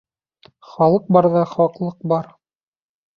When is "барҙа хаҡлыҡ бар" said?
1.17-2.31